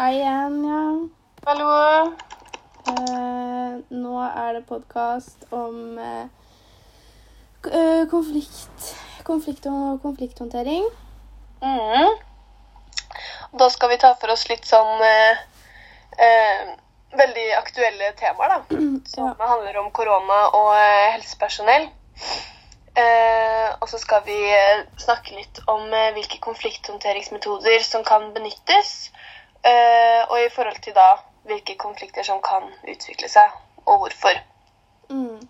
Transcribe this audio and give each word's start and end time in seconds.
Hei 0.00 0.14
igjen, 0.16 0.54
ja. 0.64 0.82
Hallo. 1.44 1.72
Eh, 2.88 3.72
nå 3.92 4.12
er 4.24 4.54
det 4.56 4.62
podkast 4.68 5.44
om 5.52 5.98
eh, 6.00 6.22
eh, 7.68 8.06
konflikt, 8.08 8.86
konflikt 9.28 9.68
og 9.68 10.00
konflikthåndtering. 10.00 10.86
Mm. 11.60 12.16
Da 13.60 13.68
skal 13.68 13.92
vi 13.92 14.00
ta 14.00 14.14
for 14.16 14.32
oss 14.32 14.46
litt 14.48 14.64
sånn 14.64 15.04
eh, 15.04 15.44
eh, 16.16 16.72
veldig 17.20 17.46
aktuelle 17.58 18.14
temaer, 18.22 18.56
da. 18.56 18.80
Som 19.12 19.34
Ja. 19.34 19.50
handler 19.52 19.82
om 19.84 19.92
korona 19.92 20.40
og 20.48 20.72
eh, 20.78 21.10
helsepersonell. 21.18 21.90
Eh, 22.96 23.68
og 23.76 23.88
så 23.92 24.00
skal 24.00 24.24
vi 24.24 24.40
snakke 24.98 25.36
litt 25.36 25.60
om 25.70 25.84
hvilke 26.16 26.40
konflikthåndteringsmetoder 26.48 27.84
som 27.84 28.02
kan 28.04 28.32
benyttes. 28.32 29.10
Eh, 29.62 30.22
og 30.28 30.38
i 30.40 30.48
forhold 30.52 30.80
til 30.80 30.94
da 30.96 31.08
hvilke 31.48 31.76
konflikter 31.80 32.24
som 32.24 32.40
kan 32.44 32.68
utvikle 32.88 33.28
seg, 33.28 33.52
og 33.84 34.04
hvorfor. 34.04 34.40
Mm. 35.10 35.40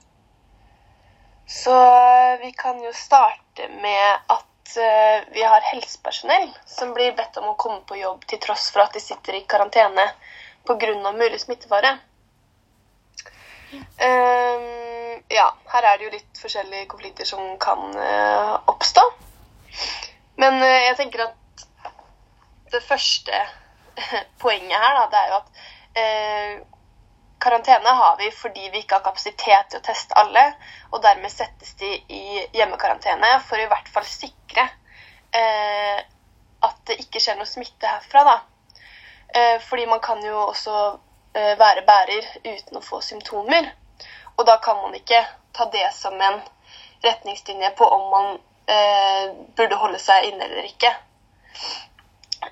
Så 1.46 1.74
eh, 1.74 2.40
vi 2.42 2.50
kan 2.58 2.82
jo 2.82 2.92
starte 2.94 3.68
med 3.82 4.32
at 4.34 4.76
eh, 4.78 5.26
vi 5.34 5.42
har 5.42 5.66
helsepersonell 5.72 6.48
som 6.66 6.94
blir 6.94 7.14
bedt 7.18 7.38
om 7.38 7.52
å 7.52 7.58
komme 7.58 7.82
på 7.86 7.98
jobb 8.00 8.26
til 8.30 8.42
tross 8.42 8.70
for 8.74 8.84
at 8.84 8.94
de 8.94 9.02
sitter 9.02 9.38
i 9.38 9.44
karantene 9.46 10.08
pga. 10.66 11.12
mulig 11.12 11.40
smittefare. 11.40 11.98
Ehm, 14.02 15.22
ja, 15.30 15.46
her 15.72 15.86
er 15.86 15.98
det 15.98 16.04
jo 16.04 16.10
litt 16.10 16.38
forskjellige 16.42 16.86
konflikter 16.90 17.24
som 17.24 17.56
kan 17.62 17.94
eh, 17.94 18.54
oppstå. 18.66 19.06
Men 20.42 20.58
jeg 20.62 20.96
tenker 20.98 21.28
at 21.28 21.66
det 22.72 22.82
første 22.86 23.42
poenget 24.42 24.78
her, 24.82 24.98
da, 24.98 25.06
det 25.12 25.20
er 25.20 25.32
jo 25.32 25.40
at 25.40 25.64
eh, 26.02 26.54
karantene 27.40 27.94
har 28.02 28.16
vi 28.20 28.30
fordi 28.34 28.68
vi 28.72 28.82
ikke 28.82 28.98
har 28.98 29.04
kapasitet 29.04 29.70
til 29.70 29.80
å 29.80 29.84
teste 29.84 30.16
alle, 30.20 30.44
og 30.92 31.02
dermed 31.04 31.32
settes 31.32 31.74
de 31.80 31.94
i 32.12 32.22
hjemmekarantene 32.56 33.32
for 33.46 33.58
å 33.58 33.64
i 33.64 33.70
hvert 33.70 33.90
fall 33.92 34.06
sikre 34.08 34.66
eh, 35.32 36.00
at 36.60 36.80
det 36.88 37.00
ikke 37.04 37.22
skjer 37.22 37.38
noe 37.38 37.48
smitte 37.48 37.88
herfra. 37.88 38.24
da. 38.24 38.38
Eh, 39.34 39.60
fordi 39.64 39.86
man 39.86 40.00
kan 40.00 40.22
jo 40.24 40.36
også 40.48 40.76
eh, 41.34 41.54
være 41.58 41.86
bærer 41.86 42.26
uten 42.44 42.80
å 42.80 42.84
få 42.84 43.00
symptomer. 43.04 43.70
Og 44.36 44.46
da 44.46 44.58
kan 44.62 44.80
man 44.82 44.94
ikke 44.96 45.22
ta 45.56 45.66
det 45.72 45.86
som 45.94 46.14
en 46.20 46.40
retningslinje 47.04 47.70
på 47.78 47.84
om 47.84 48.08
man 48.10 48.32
eh, 48.66 49.30
burde 49.56 49.78
holde 49.80 50.00
seg 50.02 50.30
inne 50.30 50.48
eller 50.48 50.68
ikke. 50.68 50.92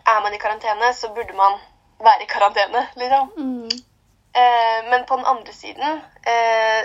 Er 0.09 0.23
man 0.25 0.35
i 0.35 0.41
karantene, 0.41 0.93
så 0.95 1.11
burde 1.15 1.37
man 1.37 1.59
være 2.01 2.25
i 2.25 2.31
karantene, 2.31 2.87
liksom. 2.97 3.31
Mm. 3.37 3.69
Eh, 4.39 4.91
men 4.91 5.05
på 5.09 5.17
den 5.17 5.27
andre 5.27 5.53
siden, 5.53 6.01
eh, 6.33 6.83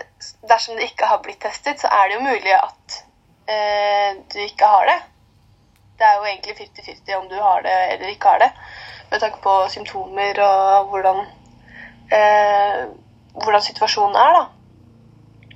dersom 0.49 0.75
det 0.75 0.89
ikke 0.89 1.05
har 1.05 1.21
blitt 1.23 1.41
testet, 1.41 1.79
så 1.79 1.87
er 1.87 2.07
det 2.07 2.17
jo 2.17 2.25
mulig 2.25 2.53
at 2.55 2.97
eh, 3.47 4.15
du 4.33 4.39
ikke 4.39 4.71
har 4.75 4.85
det. 4.89 4.99
Det 5.99 6.07
er 6.07 6.15
jo 6.17 6.25
egentlig 6.25 6.55
50-50 6.57 7.15
om 7.15 7.29
du 7.29 7.35
har 7.35 7.61
det 7.61 7.75
eller 7.93 8.07
ikke 8.07 8.27
har 8.27 8.39
det, 8.39 8.51
med 9.11 9.19
tanke 9.19 9.41
på 9.43 9.53
symptomer 9.69 10.39
og 10.43 10.89
hvordan, 10.89 11.25
eh, 12.11 12.79
hvordan 13.43 13.61
situasjonen 13.61 14.15
er, 14.15 14.39
da. 14.39 14.43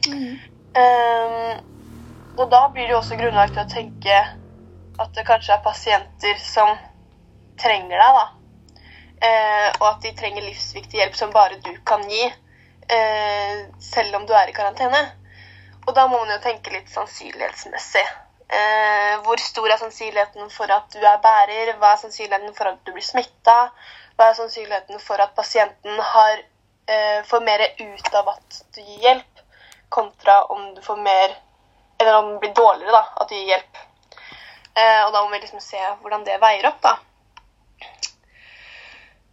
Mm. 0.07 0.37
Eh, 0.81 1.57
og 2.37 2.51
da 2.51 2.67
blir 2.73 2.85
det 2.85 2.91
jo 2.93 2.99
også 3.01 3.17
grunnlag 3.17 3.49
til 3.49 3.63
å 3.63 3.71
tenke 3.71 4.19
at 4.99 5.09
det 5.15 5.25
kanskje 5.25 5.55
er 5.55 5.65
pasienter 5.65 6.37
som 6.41 6.69
trenger 7.61 7.97
deg, 8.03 8.19
da. 8.19 8.25
Eh, 9.27 9.69
og 9.79 9.87
at 9.89 10.03
de 10.05 10.13
trenger 10.17 10.45
livsviktig 10.45 10.99
hjelp 10.99 11.15
som 11.17 11.33
bare 11.33 11.57
du 11.65 11.71
kan 11.85 12.03
gi, 12.09 12.25
eh, 12.89 13.65
selv 13.81 14.15
om 14.19 14.25
du 14.25 14.33
er 14.33 14.49
i 14.49 14.55
karantene. 14.57 15.01
Og 15.87 15.95
da 15.95 16.07
må 16.07 16.19
man 16.19 16.35
jo 16.35 16.41
tenke 16.43 16.73
litt 16.73 16.89
sannsynlighetsmessig. 16.91 18.05
Eh, 18.47 19.13
hvor 19.23 19.39
stor 19.43 19.69
er 19.71 19.79
sannsynligheten 19.79 20.49
for 20.51 20.71
at 20.71 20.91
du 20.93 20.99
er 20.99 21.17
bærer? 21.23 21.73
Hva 21.79 21.93
er 21.93 22.03
sannsynligheten 22.03 22.53
for 22.55 22.69
at 22.69 22.77
du 22.85 22.93
blir 22.95 23.03
smitta? 23.03 23.57
Hva 24.15 24.29
er 24.29 24.37
sannsynligheten 24.37 25.01
for 25.03 25.23
at 25.23 25.35
pasienten 25.35 25.99
har, 25.99 26.43
eh, 26.87 27.23
får 27.23 27.43
mer 27.43 27.65
ut 27.79 28.15
av 28.15 28.29
at 28.29 28.61
du 28.75 28.81
gir 28.81 28.99
hjelp, 29.07 29.43
kontra 29.89 30.43
om 30.43 30.73
du 30.75 30.81
får 30.81 30.97
mer 30.97 31.35
Eller 31.99 32.13
om 32.13 32.27
det 32.33 32.39
blir 32.39 32.53
dårligere, 32.53 32.91
da, 32.91 33.07
at 33.21 33.29
du 33.29 33.33
gir 33.33 33.47
hjelp. 33.47 33.77
Eh, 34.75 35.05
og 35.05 35.13
da 35.13 35.23
må 35.23 35.31
vi 35.31 35.39
liksom 35.39 35.59
se 35.59 35.79
hvordan 36.01 36.23
det 36.27 36.35
veier 36.37 36.67
opp, 36.69 36.77
da. 36.83 36.91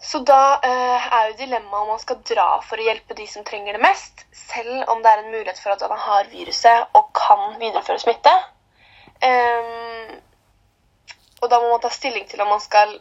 Så 0.05 0.21
da 0.29 0.61
eh, 0.61 1.07
er 1.17 1.31
jo 1.31 1.37
dilemmaet 1.39 1.83
om 1.83 1.95
man 1.95 2.01
skal 2.03 2.21
dra 2.29 2.49
for 2.67 2.81
å 2.81 2.85
hjelpe 2.85 3.17
de 3.17 3.25
som 3.31 3.45
trenger 3.47 3.79
det 3.79 3.81
mest, 3.81 4.27
selv 4.37 4.91
om 4.93 5.01
det 5.03 5.11
er 5.11 5.23
en 5.23 5.31
mulighet 5.33 5.61
for 5.63 5.73
at 5.73 5.85
man 5.89 6.03
har 6.03 6.29
viruset 6.33 6.99
og 6.99 7.09
kan 7.17 7.57
videreføre 7.61 8.03
smitte. 8.03 8.35
Um, 9.25 10.19
og 11.41 11.49
da 11.49 11.61
må 11.63 11.71
man 11.71 11.81
ta 11.81 11.89
stilling 11.93 12.27
til 12.29 12.43
om 12.45 12.51
man 12.53 12.61
skal 12.61 12.93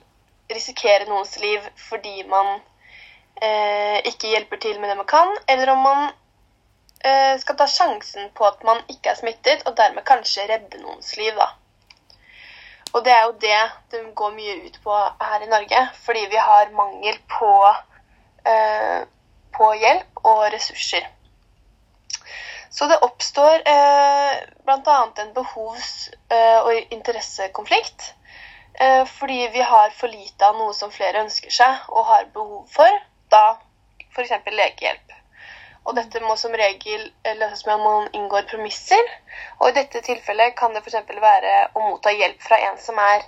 risikere 0.54 1.10
noens 1.10 1.36
liv 1.42 1.66
fordi 1.90 2.24
man 2.30 2.54
eh, 3.42 4.00
ikke 4.08 4.32
hjelper 4.32 4.62
til 4.64 4.80
med 4.80 4.92
det 4.92 4.98
man 5.00 5.10
kan, 5.10 5.32
eller 5.48 5.74
om 5.74 5.84
man 5.84 6.06
eh, 7.04 7.36
skal 7.40 7.58
ta 7.60 7.68
sjansen 7.68 8.32
på 8.38 8.48
at 8.48 8.64
man 8.64 8.80
ikke 8.88 9.12
er 9.12 9.20
smittet, 9.20 9.68
og 9.68 9.78
dermed 9.78 10.08
kanskje 10.08 10.48
redde 10.50 10.82
noens 10.84 11.16
liv, 11.20 11.36
da. 11.40 11.52
Og 12.94 13.02
det 13.06 13.14
er 13.14 13.24
jo 13.26 13.34
det 13.42 13.60
det 13.92 14.04
går 14.16 14.36
mye 14.36 14.56
ut 14.68 14.80
på 14.84 14.98
her 15.22 15.42
i 15.42 15.50
Norge, 15.50 15.82
fordi 16.06 16.28
vi 16.30 16.42
har 16.50 16.72
mangel 16.78 17.18
på, 17.40 17.52
eh, 18.46 19.06
på 19.58 19.70
hjelp 19.82 20.22
og 20.24 20.44
ressurser. 20.54 21.08
Så 22.74 22.88
det 22.90 23.00
oppstår 23.06 23.62
eh, 23.70 24.44
bl.a. 24.66 24.98
en 25.22 25.34
behovs- 25.34 26.10
eh, 26.30 26.60
og 26.60 26.94
interessekonflikt. 26.94 28.14
Eh, 28.74 29.06
fordi 29.06 29.48
vi 29.54 29.62
har 29.62 29.90
for 29.90 30.08
lite 30.08 30.48
av 30.48 30.58
noe 30.58 30.74
som 30.74 30.92
flere 30.92 31.22
ønsker 31.22 31.54
seg 31.54 31.90
og 31.90 32.06
har 32.10 32.32
behov 32.34 32.66
for, 32.74 33.02
da 33.30 33.44
f.eks. 34.14 34.34
legehjelp. 34.50 35.14
Og 35.84 35.96
dette 35.98 36.22
må 36.24 36.36
som 36.40 36.54
regel 36.56 37.10
eh, 37.24 37.36
løses 37.40 37.66
med 37.68 37.76
om 37.76 37.84
man 37.88 38.14
inngår 38.16 38.48
promisser. 38.52 39.10
Og 39.60 39.70
i 39.70 39.78
dette 39.80 40.04
tilfellet 40.06 40.56
kan 40.60 40.76
det 40.76 40.84
f.eks. 40.84 41.02
være 41.26 41.56
å 41.76 41.84
motta 41.90 42.14
hjelp 42.16 42.40
fra 42.44 42.60
en 42.70 42.80
som 42.80 43.00
er 43.04 43.26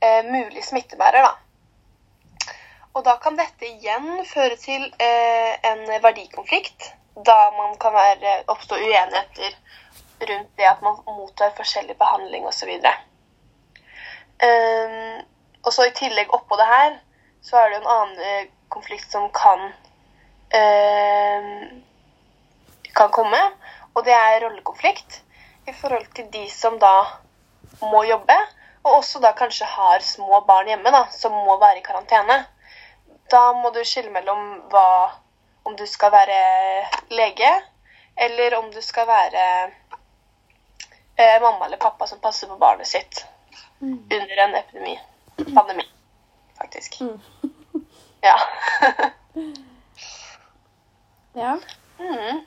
eh, 0.00 0.22
mulig 0.24 0.64
smittebærer. 0.64 1.28
Da. 1.28 2.54
Og 2.96 3.04
da 3.04 3.18
kan 3.22 3.36
dette 3.38 3.68
igjen 3.68 4.24
føre 4.26 4.56
til 4.58 4.88
eh, 4.98 5.52
en 5.68 5.84
verdikonflikt, 6.02 6.92
da 7.26 7.36
man 7.56 7.76
kan 7.82 7.92
være, 7.94 8.42
oppstå 8.50 8.78
uenigheter 8.78 9.54
rundt 10.28 10.56
det 10.58 10.66
at 10.66 10.80
man 10.82 10.96
mottar 11.06 11.54
forskjellig 11.56 11.94
behandling 11.98 12.46
osv. 12.46 12.70
Um, 14.38 15.20
og 15.66 15.72
så 15.74 15.86
i 15.86 15.94
tillegg 15.94 16.34
oppå 16.34 16.58
det 16.58 16.66
her, 16.66 16.96
så 17.42 17.58
er 17.58 17.68
det 17.68 17.78
jo 17.78 17.82
en 17.82 17.92
annen 17.94 18.24
eh, 18.30 18.48
konflikt 18.70 19.10
som 19.12 19.28
kan 19.34 19.68
eh, 20.54 21.46
kan 22.94 23.10
komme, 23.14 23.40
og 23.94 24.04
det 24.04 24.14
er 24.14 24.40
rollekonflikt 24.44 25.20
i 25.68 25.72
forhold 25.72 26.06
til 26.14 26.28
de 26.32 26.44
som 26.50 26.78
da 26.78 26.92
må 27.82 28.02
jobbe, 28.08 28.36
og 28.84 28.98
også 29.00 29.20
da 29.20 29.32
kanskje 29.36 29.66
har 29.68 30.00
små 30.04 30.40
barn 30.46 30.70
hjemme 30.70 30.90
da, 30.94 31.04
som 31.12 31.32
må 31.32 31.58
være 31.60 31.78
i 31.80 31.84
karantene. 31.84 32.38
Da 33.30 33.52
må 33.52 33.70
du 33.74 33.82
skille 33.84 34.10
mellom 34.14 34.62
hva, 34.72 35.10
om 35.68 35.76
du 35.76 35.84
skal 35.86 36.12
være 36.12 36.38
lege, 37.10 37.50
eller 38.16 38.56
om 38.58 38.70
du 38.72 38.80
skal 38.82 39.06
være 39.06 39.42
eh, 41.18 41.40
mamma 41.42 41.66
eller 41.66 41.76
pappa 41.76 42.06
som 42.06 42.20
passer 42.20 42.48
på 42.48 42.56
barnet 42.56 42.86
sitt 42.86 43.26
Mm. 43.80 44.08
under 44.10 44.36
en 44.42 44.54
epidemi. 44.54 45.00
Pandemi, 45.54 45.84
faktisk. 46.58 47.00
Mm. 47.00 47.20
Ja. 48.20 48.34
Ja. 51.34 51.58
mm. 51.98 52.40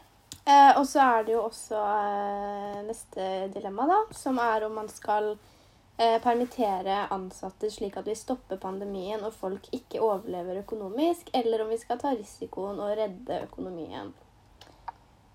Eh, 0.52 0.78
og 0.80 0.86
så 0.90 1.04
er 1.06 1.26
det 1.26 1.36
jo 1.36 1.44
også 1.46 1.80
eh, 1.80 2.80
neste 2.88 3.28
dilemma, 3.54 3.88
da, 3.88 4.00
som 4.18 4.40
er 4.42 4.66
om 4.66 4.74
man 4.80 4.90
skal 4.92 5.30
eh, 5.32 6.18
permittere 6.24 7.06
ansatte 7.14 7.70
slik 7.72 8.00
at 8.02 8.10
vi 8.10 8.18
stopper 8.18 8.60
pandemien 8.60 9.22
og 9.28 9.38
folk 9.38 9.70
ikke 9.76 10.02
overlever 10.02 10.64
økonomisk, 10.64 11.30
eller 11.38 11.64
om 11.64 11.72
vi 11.72 11.80
skal 11.80 12.02
ta 12.02 12.16
risikoen 12.18 12.82
og 12.82 12.98
redde 13.00 13.44
økonomien. 13.46 14.12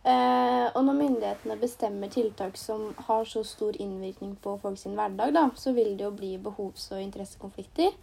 Eh, 0.06 0.66
og 0.74 0.84
når 0.86 0.98
myndighetene 1.00 1.56
bestemmer 1.58 2.10
tiltak 2.12 2.58
som 2.60 2.92
har 3.08 3.24
så 3.26 3.42
stor 3.46 3.78
innvirkning 3.82 4.36
på 4.42 4.58
folks 4.62 4.86
hverdag, 4.86 5.32
da, 5.34 5.48
så 5.58 5.72
vil 5.74 5.96
det 5.96 6.06
jo 6.06 6.12
bli 6.14 6.36
behovs- 6.42 6.92
og 6.94 7.02
interessekonflikter. 7.02 7.96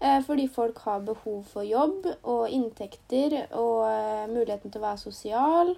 Eh, 0.00 0.18
fordi 0.26 0.48
folk 0.48 0.78
har 0.86 1.06
behov 1.06 1.44
for 1.52 1.66
jobb 1.66 2.06
og 2.22 2.50
inntekter 2.50 3.38
og 3.52 3.86
eh, 3.90 4.26
muligheten 4.30 4.70
til 4.70 4.82
å 4.82 4.86
være 4.88 5.02
sosial 5.02 5.72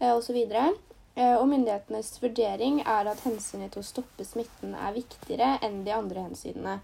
osv. 0.00 0.38
Eh, 1.20 1.34
og 1.36 1.48
myndighetenes 1.50 2.14
vurdering 2.22 2.80
er 2.80 3.10
at 3.10 3.20
hensynet 3.26 3.74
til 3.74 3.82
å 3.82 3.86
stoppe 3.86 4.24
smitten 4.24 4.72
er 4.78 4.96
viktigere 4.96 5.56
enn 5.66 5.82
de 5.84 5.92
andre 5.92 6.24
hensynene. 6.28 6.78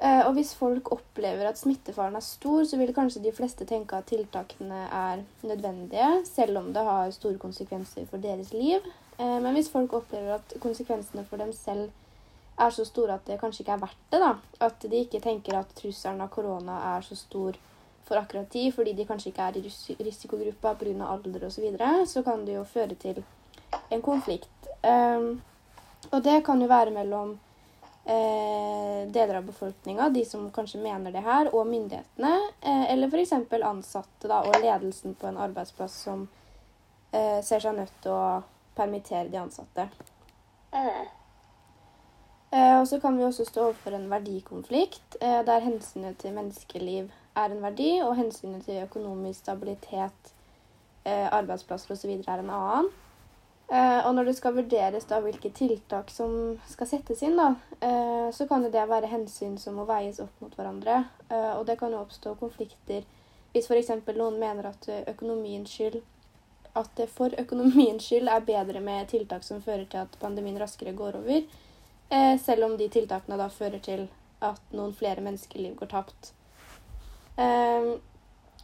Eh, 0.00 0.22
og 0.24 0.32
hvis 0.38 0.54
folk 0.56 0.88
opplever 0.94 1.44
at 1.50 1.60
smittefaren 1.60 2.16
er 2.16 2.24
stor, 2.24 2.64
så 2.64 2.78
vil 2.80 2.94
kanskje 2.96 3.20
de 3.26 3.34
fleste 3.36 3.66
tenke 3.68 3.98
at 3.98 4.08
tiltakene 4.08 4.86
er 4.88 5.24
nødvendige, 5.44 6.08
selv 6.24 6.62
om 6.62 6.70
det 6.72 6.84
har 6.86 7.12
store 7.12 7.38
konsekvenser 7.42 8.08
for 8.08 8.24
deres 8.24 8.54
liv. 8.56 8.86
Eh, 9.18 9.38
men 9.44 9.52
hvis 9.52 9.68
folk 9.68 9.92
opplever 10.00 10.38
at 10.38 10.56
konsekvensene 10.62 11.26
for 11.28 11.42
dem 11.42 11.52
selv 11.52 11.90
er 12.60 12.72
så 12.72 12.84
store 12.88 13.18
at 13.18 13.28
det 13.28 13.38
kanskje 13.40 13.62
ikke 13.66 13.76
er 13.76 13.84
verdt 13.84 14.06
det, 14.12 14.20
da, 14.24 14.32
at 14.64 14.88
de 14.88 15.04
ikke 15.04 15.20
tenker 15.24 15.60
at 15.60 15.76
trusselen 15.76 16.24
av 16.24 16.32
korona 16.32 16.80
er 16.94 17.04
så 17.04 17.16
stor 17.16 17.56
for 18.08 18.20
akkurat 18.20 18.50
de, 18.50 18.64
fordi 18.72 18.94
de 18.96 19.06
kanskje 19.06 19.30
ikke 19.30 19.46
er 19.48 19.58
i 19.60 19.98
risikogruppa 20.04 20.74
pga. 20.74 21.06
alder 21.06 21.46
osv., 21.46 21.54
så, 21.54 21.60
videre, 21.60 22.06
så 22.06 22.22
kan 22.22 22.44
det 22.46 22.56
jo 22.56 22.64
føre 22.64 22.94
til 22.94 23.22
en 23.90 24.02
konflikt. 24.02 24.68
Um, 24.82 25.42
og 26.10 26.22
det 26.22 26.40
kan 26.44 26.60
jo 26.60 26.68
være 26.68 26.90
mellom 26.90 27.38
eh, 28.04 29.08
deler 29.12 29.34
av 29.34 29.46
befolkninga, 29.46 30.08
de 30.08 30.24
som 30.24 30.48
kanskje 30.50 30.80
mener 30.82 31.12
det 31.12 31.22
her, 31.24 31.52
og 31.54 31.66
myndighetene. 31.66 32.32
Eh, 32.60 32.92
eller 32.92 33.12
f.eks. 33.12 33.32
ansatte 33.62 34.28
da, 34.30 34.40
og 34.42 34.58
ledelsen 34.62 35.14
på 35.14 35.28
en 35.28 35.38
arbeidsplass 35.38 36.00
som 36.08 36.26
eh, 37.12 37.38
ser 37.44 37.62
seg 37.62 37.76
nødt 37.76 37.94
til 38.02 38.16
å 38.16 38.40
permittere 38.74 39.28
de 39.28 39.42
ansatte. 39.42 39.88
Mm. 40.72 41.19
Eh, 42.50 42.80
og 42.80 42.88
så 42.88 42.98
kan 43.00 43.18
vi 43.18 43.24
også 43.24 43.44
stå 43.46 43.68
overfor 43.68 43.94
en 43.94 44.08
verdikonflikt, 44.10 45.16
eh, 45.20 45.42
der 45.46 45.62
hensynet 45.62 46.18
til 46.18 46.34
menneskeliv 46.34 47.10
er 47.36 47.44
en 47.52 47.62
verdi, 47.62 48.00
og 48.02 48.16
hensynet 48.16 48.64
til 48.64 48.82
økonomisk 48.82 49.38
stabilitet, 49.38 50.32
eh, 51.04 51.28
arbeidsplasser 51.30 51.94
osv. 51.94 52.10
er 52.10 52.38
en 52.38 52.50
annen. 52.50 52.90
Og 53.70 54.14
når 54.14 54.24
det 54.24 54.36
skal 54.36 54.54
vurderes 54.54 55.04
da 55.04 55.20
hvilke 55.20 55.50
tiltak 55.54 56.10
som 56.10 56.58
skal 56.66 56.86
settes 56.86 57.22
inn, 57.22 57.36
da, 57.36 57.54
så 58.32 58.48
kan 58.48 58.62
det 58.62 58.72
være 58.72 59.06
hensyn 59.06 59.56
som 59.58 59.74
må 59.74 59.84
veies 59.86 60.18
opp 60.18 60.40
mot 60.40 60.56
hverandre. 60.56 61.04
Og 61.30 61.66
det 61.66 61.78
kan 61.78 61.92
jo 61.92 62.00
oppstå 62.00 62.34
konflikter 62.40 63.04
hvis 63.52 63.70
f.eks. 63.70 63.90
noen 64.16 64.40
mener 64.40 64.66
at 64.66 64.88
økonomiens 65.06 65.70
skyld 65.70 66.02
at 66.74 66.90
det 66.96 67.08
for 67.08 67.30
økonomiens 67.38 68.02
skyld 68.02 68.28
er 68.28 68.40
bedre 68.40 68.80
med 68.80 69.06
tiltak 69.06 69.44
som 69.44 69.62
fører 69.62 69.84
til 69.84 70.02
at 70.02 70.18
pandemien 70.20 70.58
raskere 70.58 70.92
går 70.92 71.20
over, 71.22 71.46
selv 72.42 72.66
om 72.66 72.72
de 72.78 72.88
tiltakene 72.90 73.36
da 73.38 73.46
fører 73.54 73.78
til 73.84 74.00
at 74.42 74.72
noen 74.74 74.90
flere 74.96 75.22
menneskeliv 75.22 75.76
går 75.78 75.90
tapt. 75.92 76.32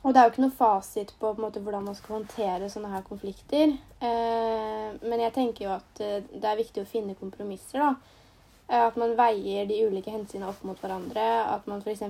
Og 0.06 0.14
det 0.14 0.20
er 0.20 0.28
jo 0.28 0.32
ikke 0.32 0.42
noe 0.44 0.54
fasit 0.54 1.12
på, 1.18 1.32
på 1.34 1.42
måte, 1.42 1.60
hvordan 1.62 1.88
man 1.88 1.96
skal 1.98 2.20
håndtere 2.20 2.68
sånne 2.70 2.92
her 2.92 3.02
konflikter. 3.06 3.72
Eh, 3.98 4.92
men 5.02 5.22
jeg 5.24 5.34
tenker 5.34 5.66
jo 5.66 5.72
at 5.74 6.02
eh, 6.04 6.20
det 6.30 6.46
er 6.46 6.60
viktig 6.60 6.84
å 6.84 6.90
finne 6.90 7.16
kompromisser. 7.18 7.82
da. 7.82 8.20
Eh, 8.68 8.84
at 8.84 9.00
man 9.02 9.16
veier 9.18 9.66
de 9.66 9.80
ulike 9.82 10.14
hensynene 10.14 10.52
opp 10.52 10.62
mot 10.68 10.78
hverandre. 10.78 11.26
At 11.50 11.66
man 11.66 11.82
f.eks. 11.82 12.04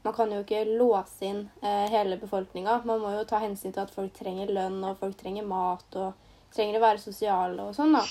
Man 0.00 0.16
kan 0.16 0.32
jo 0.32 0.40
ikke 0.40 0.62
låse 0.64 1.28
inn 1.28 1.42
eh, 1.60 1.86
hele 1.92 2.16
befolkninga. 2.22 2.80
Man 2.88 3.04
må 3.04 3.12
jo 3.18 3.26
ta 3.28 3.42
hensyn 3.44 3.76
til 3.76 3.84
at 3.84 3.92
folk 3.92 4.16
trenger 4.16 4.52
lønn, 4.56 4.80
og 4.88 4.96
folk 5.02 5.20
trenger 5.20 5.44
mat, 5.44 6.00
og 6.00 6.54
trenger 6.56 6.80
å 6.80 6.86
være 6.86 7.04
sosiale 7.04 7.68
og 7.68 7.76
sånn, 7.76 7.98
da. 8.00 8.06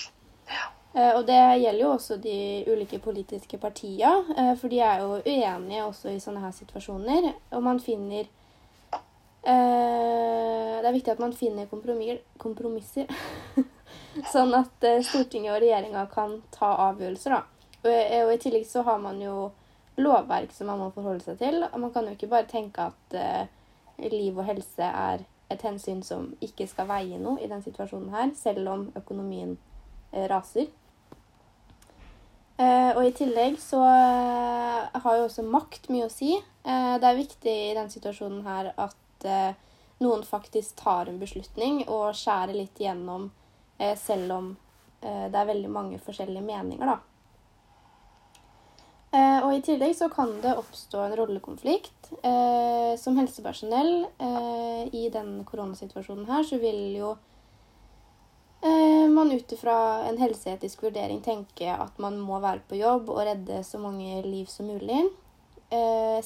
Eh, 0.94 1.12
og 1.14 1.26
det 1.26 1.38
gjelder 1.38 1.80
jo 1.84 1.92
også 1.94 2.16
de 2.18 2.64
ulike 2.66 2.98
politiske 2.98 3.58
partiene, 3.62 4.24
eh, 4.36 4.54
for 4.58 4.68
de 4.68 4.80
er 4.82 5.04
jo 5.04 5.20
uenige 5.22 5.84
også 5.84 6.10
i 6.10 6.22
sånne 6.22 6.42
her 6.42 6.54
situasjoner. 6.56 7.32
Og 7.52 7.62
man 7.62 7.80
finner 7.80 8.28
Eh, 9.40 10.80
det 10.82 10.84
er 10.84 10.92
viktig 10.92 11.12
at 11.14 11.20
man 11.22 11.32
finner 11.32 11.64
kompromisser. 12.36 13.06
sånn 14.34 14.52
at 14.52 14.84
Stortinget 15.06 15.54
og 15.54 15.62
regjeringa 15.62 16.02
kan 16.12 16.34
ta 16.52 16.74
avgjørelser. 16.90 17.32
da. 17.32 17.40
Og, 17.80 18.32
I 18.34 18.36
tillegg 18.42 18.66
så 18.68 18.82
har 18.84 18.98
man 19.00 19.16
jo 19.22 19.46
lovverk 19.96 20.52
som 20.52 20.68
man 20.68 20.82
må 20.82 20.90
forholde 20.92 21.24
seg 21.24 21.38
til. 21.40 21.64
og 21.64 21.78
Man 21.80 21.94
kan 21.94 22.04
jo 22.04 22.12
ikke 22.18 22.28
bare 22.28 22.50
tenke 22.52 22.90
at 22.90 23.16
liv 24.12 24.36
og 24.36 24.44
helse 24.44 24.84
er 24.84 25.24
et 25.48 25.64
hensyn 25.64 26.04
som 26.04 26.34
ikke 26.44 26.68
skal 26.68 26.90
veie 26.92 27.16
noe 27.16 27.40
i 27.40 27.48
den 27.48 27.64
situasjonen 27.64 28.12
her, 28.12 28.36
selv 28.36 28.68
om 28.68 28.86
økonomien 29.00 29.56
raser. 30.12 30.68
Uh, 32.60 32.92
og 32.92 33.06
i 33.06 33.14
tillegg 33.16 33.56
så 33.62 33.80
har 33.80 35.16
jo 35.16 35.26
også 35.26 35.46
makt 35.48 35.88
mye 35.88 36.10
å 36.10 36.12
si. 36.12 36.34
det 36.64 37.06
er 37.08 37.16
viktig 37.16 37.52
i 37.70 37.76
den 37.76 37.88
situasjonen 37.88 38.42
her 38.44 38.74
at 38.76 39.24
eh, 39.24 39.54
noen 40.00 40.24
faktisk 40.24 40.76
tar 40.80 41.10
en 41.10 41.20
beslutning 41.20 41.82
og 41.88 42.14
skjærer 42.16 42.56
litt 42.56 42.80
igjennom, 42.80 43.30
eh, 43.78 43.96
selv 43.98 44.32
om 44.32 44.50
eh, 45.02 45.26
det 45.28 45.38
er 45.38 45.50
veldig 45.52 45.70
mange 45.72 46.00
forskjellige 46.00 46.44
meninger, 46.46 46.88
da. 46.88 46.98
Eh, 49.10 49.38
og 49.42 49.56
I 49.56 49.62
tillegg 49.66 49.96
så 49.98 50.06
kan 50.12 50.36
det 50.40 50.54
oppstå 50.56 51.02
en 51.04 51.16
rollekonflikt. 51.18 52.12
Eh, 52.22 52.94
som 52.98 53.18
helsepersonell 53.18 54.06
eh, 54.06 54.84
i 54.94 55.08
den 55.12 55.40
koronasituasjonen 55.44 56.28
her, 56.30 56.46
så 56.46 56.60
vil 56.62 56.80
jo 56.96 57.16
man 59.14 59.32
ut 59.32 59.52
ifra 59.52 59.76
en 60.08 60.18
helseetisk 60.20 60.82
vurdering 60.86 61.20
tenke 61.24 61.70
at 61.72 61.98
man 62.02 62.18
må 62.20 62.38
være 62.42 62.64
på 62.68 62.78
jobb 62.78 63.10
og 63.12 63.24
redde 63.26 63.62
så 63.66 63.80
mange 63.82 64.22
liv 64.26 64.46
som 64.50 64.70
mulig. 64.70 65.04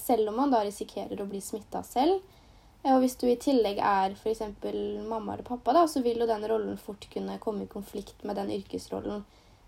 selv 0.01 0.31
om 0.31 0.37
man 0.41 0.51
da 0.51 0.63
risikerer 0.65 1.21
å 1.21 1.27
bli 1.29 1.41
smitta 1.45 1.83
selv, 1.85 2.23
og 2.85 3.01
hvis 3.01 3.17
du 3.17 3.25
i 3.31 3.39
tillegg 3.41 3.79
er 3.81 4.13
f.eks. 4.13 4.43
mamma 5.09 5.35
eller 5.35 5.47
pappa, 5.47 5.73
da, 5.73 5.87
så 5.89 6.03
vil 6.05 6.21
jo 6.21 6.29
den 6.29 6.45
rollen 6.49 6.77
fort 6.77 7.07
kunne 7.13 7.39
komme 7.41 7.65
i 7.65 7.71
konflikt 7.71 8.25
med 8.29 8.37
den 8.37 8.53
yrkesrollen 8.59 9.23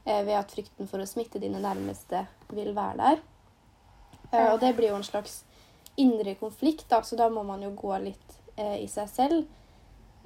eh, 0.04 0.20
ved 0.26 0.36
at 0.36 0.52
frykten 0.52 0.90
for 0.90 1.00
å 1.00 1.08
smitte 1.08 1.40
dine 1.40 1.62
nærmeste 1.62 2.26
vil 2.52 2.74
være 2.76 2.98
der. 3.00 3.22
Eh, 4.32 4.50
og 4.50 4.60
det 4.60 4.74
blir 4.76 4.92
jo 4.92 4.98
en 4.98 5.06
slags 5.06 5.44
indre 5.96 6.34
konflikt, 6.36 6.84
da, 6.90 7.00
så 7.00 7.16
da 7.16 7.30
må 7.32 7.40
man 7.48 7.64
jo 7.64 7.72
gå 7.72 7.96
litt 8.04 8.36
eh, 8.60 8.82
i 8.82 8.88
seg 8.92 9.08
selv. 9.08 9.46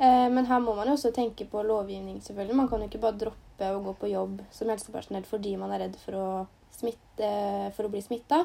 Eh, 0.00 0.28
men 0.32 0.46
her 0.48 0.62
må 0.64 0.72
man 0.74 0.88
jo 0.88 0.94
også 0.96 1.10
tenke 1.12 1.44
på 1.44 1.62
lovgivning, 1.66 2.22
selvfølgelig. 2.24 2.56
Man 2.56 2.68
kan 2.68 2.80
jo 2.80 2.88
ikke 2.88 3.02
bare 3.02 3.20
droppe 3.20 3.68
å 3.68 3.82
gå 3.84 3.92
på 4.00 4.08
jobb 4.08 4.38
som 4.56 4.70
helsepersonell 4.72 5.26
fordi 5.28 5.52
man 5.60 5.74
er 5.76 5.84
redd 5.84 5.98
for 6.00 6.16
å, 6.16 6.28
smitte, 6.72 7.28
for 7.76 7.84
å 7.84 7.92
bli 7.92 8.00
smitta. 8.04 8.44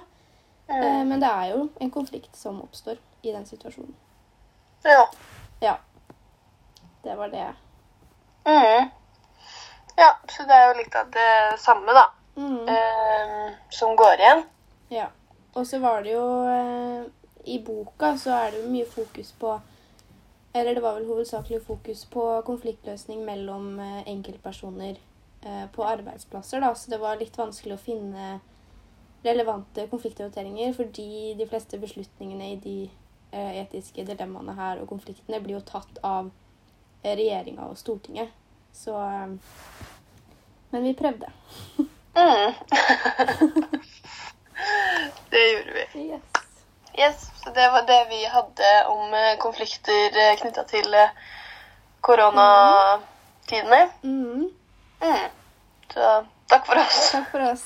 Eh, 0.68 1.02
men 1.08 1.22
det 1.22 1.30
er 1.30 1.54
jo 1.54 1.70
en 1.80 1.94
konflikt 1.94 2.36
som 2.36 2.60
oppstår 2.66 3.00
i 3.24 3.32
den 3.32 3.48
situasjonen. 3.48 3.96
Ja. 4.84 5.06
Ja. 5.64 5.78
Det 7.06 7.16
var 7.16 7.32
det. 7.32 7.48
Mm. 8.44 8.90
Ja, 9.96 10.10
så 10.30 10.44
det 10.44 10.58
er 10.58 10.68
jo 10.68 10.80
litt 10.82 10.96
av 11.00 11.14
det 11.14 11.60
samme, 11.62 11.94
da. 11.96 12.10
Mm. 12.36 12.68
Eh, 12.68 13.54
som 13.70 13.96
går 13.96 14.20
igjen. 14.20 14.44
Ja. 14.92 15.08
Og 15.56 15.68
så 15.68 15.80
var 15.80 16.04
det 16.04 16.12
jo 16.18 16.26
eh, 16.52 17.06
I 17.48 17.62
boka 17.64 18.12
så 18.20 18.34
er 18.36 18.52
det 18.52 18.66
jo 18.66 18.74
mye 18.74 18.90
fokus 18.90 19.32
på 19.40 19.54
Eller 20.56 20.76
det 20.78 20.84
var 20.84 20.96
vel 20.96 21.08
hovedsakelig 21.10 21.62
fokus 21.68 22.06
på 22.10 22.26
konfliktløsning 22.48 23.26
mellom 23.28 23.80
eh, 23.84 24.02
enkeltpersoner 24.16 24.96
eh, 24.96 25.66
på 25.76 25.84
arbeidsplasser, 25.84 26.64
da. 26.64 26.74
Så 26.76 26.94
det 26.94 27.02
var 27.04 27.20
litt 27.20 27.36
vanskelig 27.38 27.76
å 27.76 27.86
finne 27.86 28.38
relevante 29.26 29.88
konflikthåndteringer 29.92 30.76
fordi 30.78 31.34
de 31.36 31.48
fleste 31.50 31.80
beslutningene 31.82 32.54
i 32.54 32.62
de 32.62 32.78
Eh, 33.36 33.58
etiske 33.60 34.06
dilemmaene 34.08 34.54
her 34.56 34.80
og 34.80 34.88
konfliktene 34.88 35.42
blir 35.44 35.58
jo 35.58 35.66
tatt 35.68 35.98
av 36.08 36.30
regjeringa 37.04 37.66
og 37.68 37.76
Stortinget. 37.78 38.32
Så 38.72 38.96
Men 40.72 40.84
vi 40.84 40.94
prøvde. 40.96 41.28
mm. 41.78 41.84
det 45.32 45.44
gjorde 45.52 45.74
vi. 45.74 46.06
Yes. 46.06 46.32
yes. 47.00 47.28
Så 47.44 47.45
det 47.56 47.70
var 47.74 47.88
det 47.88 48.02
vi 48.10 48.22
hadde 48.30 48.74
om 48.92 49.16
konflikter 49.40 50.20
knytta 50.42 50.64
til 50.70 50.98
koronatidene. 52.06 53.82
Mm. 54.04 54.46
Mm. 55.02 55.26
Så 55.94 56.12
takk 56.52 56.68
for 56.68 56.84
oss. 56.84 57.00
Takk 57.12 57.32
for 57.32 57.48
oss. 57.52 57.66